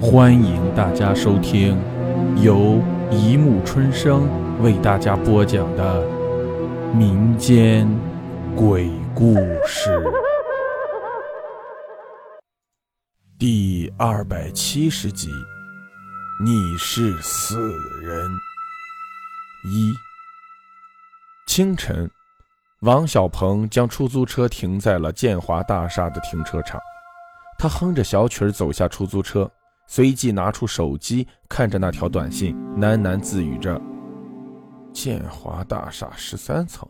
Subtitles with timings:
[0.00, 1.76] 欢迎大家收听
[2.40, 4.28] 由一木春生
[4.62, 6.06] 为大家播讲的
[6.94, 7.84] 民间
[8.54, 9.34] 鬼故
[9.66, 10.00] 事
[13.36, 15.30] 第二百七十集。
[16.44, 17.58] 你是死
[18.00, 18.30] 人。
[19.64, 19.92] 一
[21.48, 22.08] 清晨，
[22.82, 26.80] 王小鹏将出租车停在了建华大厦的停车场，
[27.58, 29.50] 他哼着小曲儿走下出租车。
[29.90, 33.80] 随即拿出手机看着那条短信，喃喃自语着
[34.92, 36.86] ：“建华大厦十三层，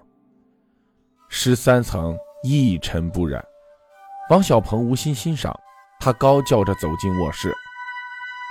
[1.28, 3.42] 十三层一尘不染。”
[4.30, 5.56] 王小鹏无心欣赏，
[6.00, 7.54] 他高叫着走进卧室：“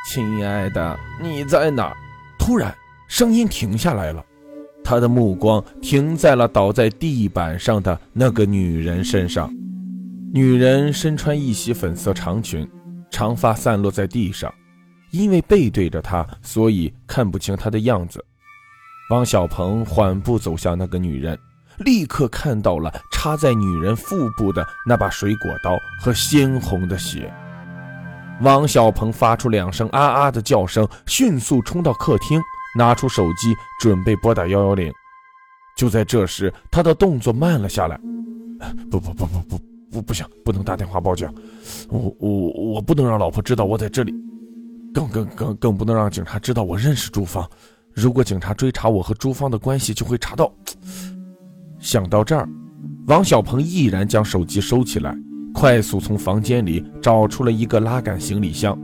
[0.10, 1.94] 亲爱的，你在哪？”
[2.40, 2.74] 突然，
[3.10, 4.24] 声音停下来了，
[4.82, 9.54] 他的目光停在了倒在地板上的那个女人身上。
[10.34, 12.66] 女人身穿一袭粉色长裙。
[13.18, 14.54] 长发散落在地上，
[15.10, 18.24] 因为背对着他，所以看不清他的样子。
[19.10, 21.36] 王小鹏缓步走向那个女人，
[21.80, 27.34] 立刻看到了插在女人腹部的那把水果刀和鲜红的血。
[28.42, 32.40] 王小鹏发出两声啊啊的叫声，迅速冲到客厅，
[32.78, 34.94] 拿出手机准备拨打幺幺零。
[35.76, 38.00] 就在这时，他的动作慢了下来。
[38.92, 39.77] 不不不不不。
[39.92, 41.30] 不不行，不能打电话报警，
[41.90, 42.30] 我我
[42.74, 44.14] 我不能让老婆知道我在这里，
[44.94, 47.50] 更更更更不能让警察知道我认识朱芳。
[47.94, 50.52] 如果警察追查我和朱芳的关系，就会查到。
[51.80, 52.48] 想到这儿，
[53.08, 55.16] 王小鹏毅然将手机收起来，
[55.54, 58.78] 快速从房间里找出了一个拉杆行李箱，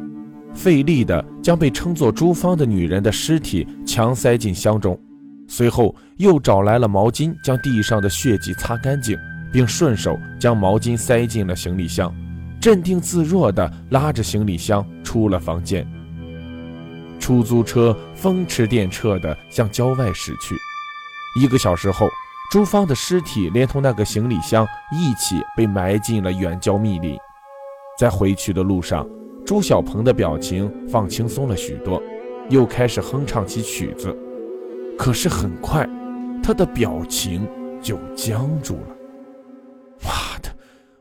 [0.53, 4.99] 费力的将被称作朱芳的女人的尸体强塞进箱中，
[5.47, 9.17] 随后又找来了毛巾，将地上的血迹擦干净。
[9.53, 12.13] 并顺手将毛巾塞进了行李箱，
[12.59, 15.87] 镇定自若地拉着行李箱出了房间。
[17.19, 20.55] 出租车风驰电掣地向郊外驶去。
[21.39, 22.09] 一个小时后，
[22.51, 27.17] 朱芳的尸体连同那个行李箱一起被埋进了远郊密林。
[27.97, 29.07] 在回去的路上，
[29.45, 32.01] 朱小鹏的表情放轻松了许多，
[32.49, 34.13] 又开始哼唱起曲子。
[34.97, 35.87] 可是很快，
[36.43, 37.47] 他的表情
[37.81, 38.95] 就僵住了。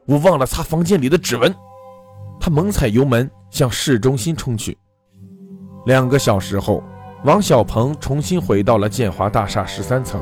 [0.06, 1.54] 我忘了擦房间里的指纹。
[2.40, 4.76] 他猛踩油门向市中心冲去。
[5.86, 6.82] 两个小时后，
[7.24, 10.20] 王小鹏重新回到了建华大厦十三层。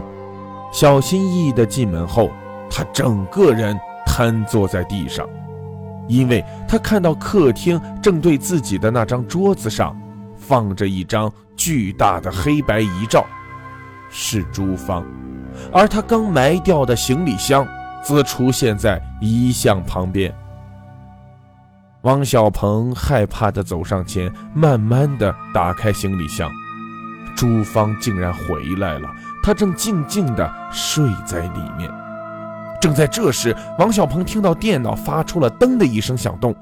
[0.72, 2.30] 小心翼翼地进门后，
[2.70, 5.26] 他整个人瘫坐在地上，
[6.08, 9.98] 因为他看到客厅正对自己的那张桌子上
[10.36, 13.24] 放着一张巨大的黑白遗照，
[14.10, 15.04] 是朱芳，
[15.72, 17.66] 而他刚埋掉的行李箱。
[18.02, 20.34] 则出现在遗像旁边。
[22.02, 26.50] 王小鹏害怕地走上前，慢慢地打开行李箱。
[27.36, 29.08] 朱芳竟然回来了，
[29.42, 31.90] 她正静静地睡在里面。
[32.80, 36.54] 正在这时，王小鹏听到电脑发出了“噔”的一声响动，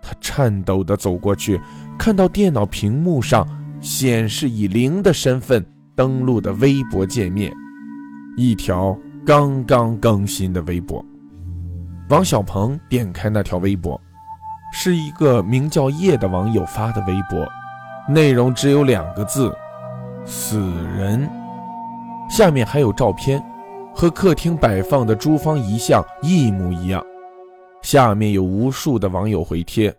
[0.00, 1.60] 他颤抖地走过去，
[1.98, 3.46] 看到电脑屏幕上
[3.80, 7.52] 显示以零的身份登录的微博界面，
[8.38, 8.96] 一条。
[9.24, 11.04] 刚刚更新的微博，
[12.08, 14.00] 王小鹏点开那条微博，
[14.72, 17.46] 是一个名叫叶的网友发的微博，
[18.08, 19.54] 内容只有两个字：
[20.24, 20.58] 死
[20.98, 21.30] 人。
[22.28, 23.40] 下面还有照片，
[23.94, 27.00] 和客厅摆放的朱芳遗像一模一样。
[27.80, 29.94] 下面有无数的网友回帖：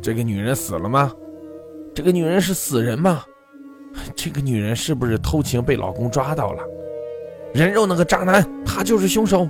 [0.00, 1.12] 这个女人死了吗？
[1.92, 3.24] 这个女人是死人吗？
[4.14, 6.62] 这个女人是不是偷情被老公抓到了？
[7.52, 9.48] 人肉那个渣男，他就是凶手。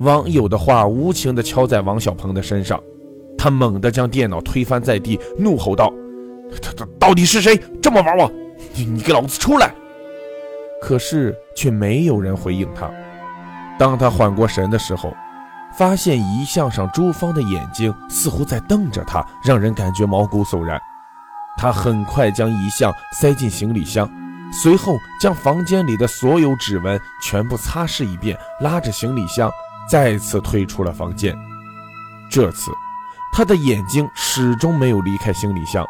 [0.00, 2.80] 网友的话无情地敲在王小鹏的身上，
[3.36, 5.92] 他猛地将电脑推翻在地，怒吼道
[6.62, 8.30] ：“他他到底是谁这么玩我？
[8.74, 9.72] 你你给老子出来！”
[10.80, 12.90] 可是却没有人回应他。
[13.78, 15.12] 当他缓过神的时候，
[15.76, 20.80] 发现遗像上朱芳的眼睛似乎在瞪着他，让人感觉毛骨悚然。
[21.56, 24.08] 他很快将遗像塞进行李箱。
[24.54, 29.50] 随后将房间里的所有指纹全部擦拭一遍，拉着行李箱
[29.90, 31.36] 再次退出了房间。
[32.30, 32.70] 这次，
[33.32, 35.84] 他的眼睛始终没有离开行李箱。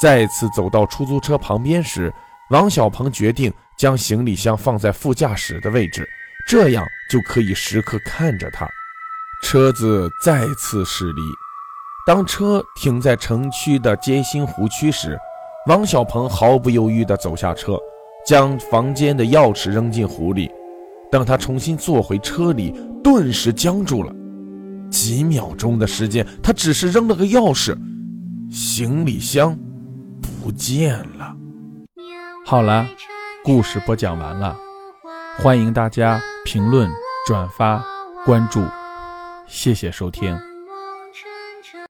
[0.00, 2.12] 再次走到出租车旁边时，
[2.50, 6.06] 王小鹏决定将行李箱放在副驾驶的位置，
[6.46, 8.68] 这样就可以时刻看着他。
[9.42, 11.22] 车子再次驶离，
[12.06, 15.18] 当车停在城区的街心湖区时。
[15.66, 17.76] 王小鹏毫不犹豫地走下车，
[18.24, 20.50] 将房间的钥匙扔进湖里。
[21.10, 22.72] 等他重新坐回车里，
[23.02, 24.12] 顿时僵住了。
[24.90, 27.76] 几秒钟的时间，他只是扔了个钥匙，
[28.48, 29.58] 行李箱
[30.42, 31.34] 不见了。
[32.44, 32.86] 好了，
[33.42, 34.56] 故事播讲完了，
[35.38, 36.88] 欢迎大家评论、
[37.26, 37.84] 转发、
[38.24, 38.62] 关注，
[39.48, 40.38] 谢谢收听。